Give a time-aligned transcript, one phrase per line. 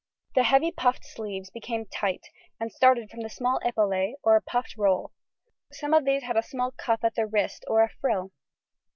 [0.33, 2.23] The heavy puffed sleeves became tight
[2.59, 5.11] and started from a small epaulet or puffed roll;
[5.71, 8.31] some of these had a small cuff at the wrist or a frill.